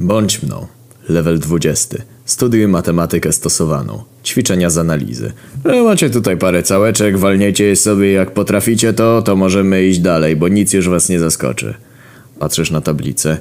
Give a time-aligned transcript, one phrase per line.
[0.00, 0.66] Bądź mną.
[1.08, 1.96] Level 20.
[2.24, 4.02] Studiuj matematykę stosowaną.
[4.24, 5.32] Ćwiczenia z analizy.
[5.64, 10.36] E, macie tutaj parę całeczek, walniecie je sobie jak potraficie to, to możemy iść dalej,
[10.36, 11.74] bo nic już was nie zaskoczy.
[12.38, 13.38] Patrzysz na tablicę.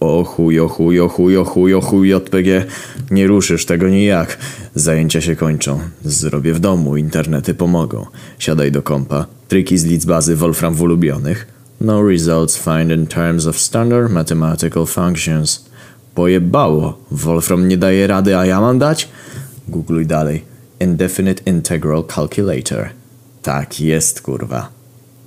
[0.00, 2.64] O chuj, o chuj, o chuj, o chuj, o chuj, JPG.
[3.10, 4.38] Nie ruszysz tego nijak.
[4.74, 5.80] Zajęcia się kończą.
[6.04, 8.06] Zrobię w domu, internety pomogą.
[8.38, 9.26] Siadaj do kompa.
[9.48, 11.46] Triki z bazy Wolfram w ulubionych.
[11.80, 15.73] No results find in terms of standard mathematical functions.
[16.14, 16.98] Pojebało.
[17.10, 19.08] Wolfram nie daje rady, a ja mam dać?
[19.68, 20.44] Googluj dalej.
[20.80, 22.88] Indefinite Integral Calculator.
[23.42, 24.68] Tak jest, kurwa.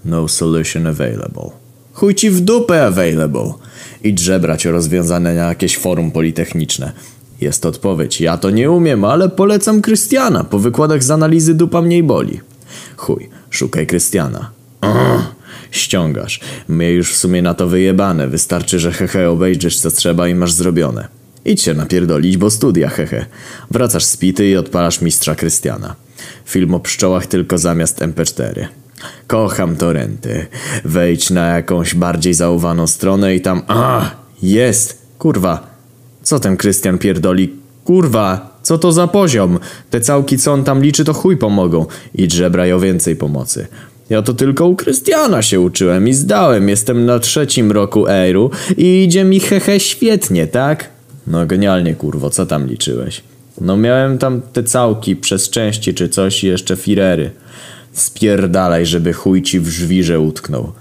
[0.06, 1.50] No solution available.
[1.94, 3.54] Chuj ci w dupę available.
[4.04, 6.92] Idź żebrać o rozwiązane na jakieś forum politechniczne.
[7.42, 8.22] Jest odpowiedź.
[8.22, 10.44] Ja to nie umiem, ale polecam Krystiana.
[10.44, 12.40] Po wykładach z analizy dupa mniej boli.
[12.98, 14.52] Chuj, szukaj Krystiana.
[15.72, 16.40] Ściągasz.
[16.68, 18.28] Mnie już w sumie na to wyjebane.
[18.28, 21.08] Wystarczy, że hehe obejrzysz co trzeba i masz zrobione.
[21.46, 23.26] Idź się napierdolić, bo studia hehe.
[23.72, 25.96] Wracasz z pity i odpalasz mistrza Krystiana.
[26.46, 28.66] Film o pszczołach tylko zamiast MP4.
[29.28, 30.46] Kocham torenty.
[30.86, 33.62] Wejdź na jakąś bardziej zauwaną stronę i tam...
[33.68, 35.08] A, jest!
[35.18, 35.78] Kurwa.
[36.24, 37.54] Co ten Krystian pierdoli?
[37.84, 39.60] Kurwa, co to za poziom?
[39.90, 41.86] Te całki, co on tam liczy, to chuj pomogą.
[42.16, 43.68] Idź żebraj o więcej pomocy.
[44.10, 46.70] Ja to tylko u Krystiana się uczyłem i zdałem.
[46.70, 50.90] Jestem na trzecim roku Eiru i idzie mi hehe świetnie, tak?
[51.28, 53.24] No genialnie, kurwo, co tam liczyłeś?
[53.62, 57.32] No miałem tam te całki przez części czy coś i jeszcze firery.
[57.94, 60.72] Spierdalaj, żeby chuj ci w żwirze utknął.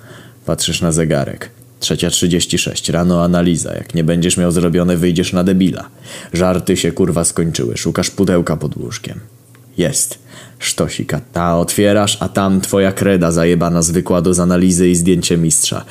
[0.46, 1.50] Patrzysz na zegarek.
[1.80, 2.88] Trzecia trzydzieści sześć.
[2.88, 3.74] Rano analiza.
[3.74, 5.88] Jak nie będziesz miał zrobione, wyjdziesz na debila.
[6.32, 7.76] Żarty się kurwa skończyły.
[7.76, 9.20] Szukasz pudełka pod łóżkiem.
[9.78, 10.18] Jest.
[10.58, 11.20] Sztosika.
[11.32, 15.84] Ta otwierasz, a tam twoja kreda zajebana z wykładu z analizy i zdjęcie mistrza.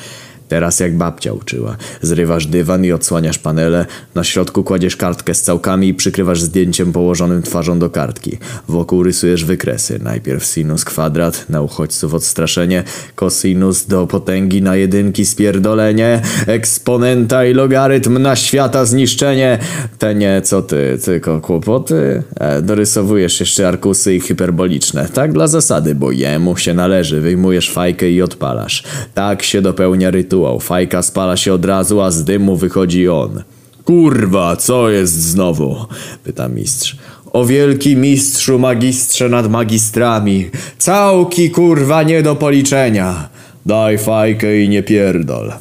[0.47, 1.77] Teraz jak babcia uczyła.
[2.01, 3.85] Zrywasz dywan i odsłaniasz panele.
[4.15, 8.37] Na środku kładziesz kartkę z całkami i przykrywasz zdjęciem położonym twarzą do kartki.
[8.67, 9.99] Wokół rysujesz wykresy.
[10.03, 12.83] Najpierw sinus kwadrat, na uchodźców odstraszenie,
[13.15, 19.59] kosinus do potęgi na jedynki spierdolenie, eksponenta i logarytm na świata zniszczenie.
[19.99, 22.23] Te nie, co ty, tylko kłopoty?
[22.39, 25.09] E, dorysowujesz jeszcze arkusy i hyperboliczne.
[25.13, 27.21] Tak dla zasady, bo jemu się należy.
[27.21, 28.83] Wyjmujesz fajkę i odpalasz.
[29.13, 30.59] Tak się dopełnia rytuał.
[30.59, 33.43] Fajka spala się od razu, a z dymu wychodzi on.
[33.85, 35.85] Kurwa, co jest znowu?
[36.23, 36.97] Pyta mistrz.
[37.33, 40.49] O wielki mistrzu magistrze nad magistrami.
[40.77, 43.29] Całki kurwa nie do policzenia.
[43.65, 45.53] Daj fajkę i nie pierdol.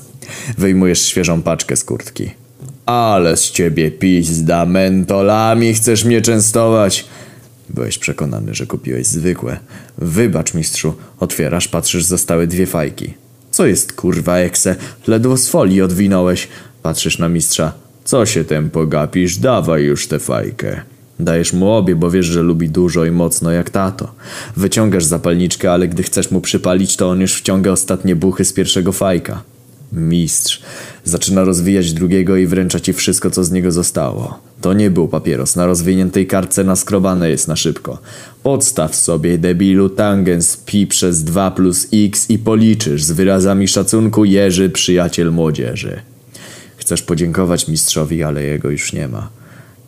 [0.59, 2.31] Wyjmujesz świeżą paczkę z kurtki.
[2.87, 7.05] Ale z ciebie pizda mentolami chcesz mnie częstować.
[7.71, 9.59] Byłeś przekonany, że kupiłeś zwykłe.
[9.99, 10.95] Wybacz, mistrzu.
[11.21, 13.24] Otwierasz, patrzysz, zostały dwie fajki.
[13.55, 14.77] Co jest kurwa ekse?
[15.07, 16.49] Ledwo z folii odwinąłeś.
[16.83, 17.73] Patrzysz na mistrza.
[18.05, 19.37] Co się tem pogapisz?
[19.37, 20.81] Dawaj już tę fajkę.
[21.21, 24.15] Dajesz mu obie, bo wiesz, że lubi dużo i mocno jak tato.
[24.57, 28.93] Wyciągasz zapalniczkę, ale gdy chcesz mu przypalić, to on już wciąga ostatnie buchy z pierwszego
[28.93, 29.43] fajka.
[29.95, 30.63] Mistrz.
[31.05, 34.39] Zaczyna rozwijać drugiego i wręcza ci wszystko, co z niego zostało.
[34.61, 35.57] To nie był papieros.
[35.57, 37.99] Na rozwiniętej kartce naskrobane jest na szybko.
[38.43, 44.71] Podstaw sobie, debilu, tangens pi przez 2 plus x i policzysz z wyrazami szacunku Jerzy,
[44.71, 46.01] przyjaciel młodzieży.
[46.77, 49.29] Chcesz podziękować mistrzowi, ale jego już nie ma.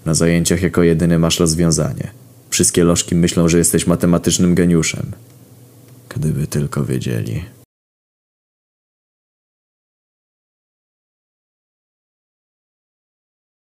[0.04, 2.10] Na zajęciach jako jedyny masz rozwiązanie.
[2.50, 5.06] Wszystkie lożki myślą, że jesteś matematycznym geniuszem.
[6.08, 7.55] Gdyby tylko wiedzieli.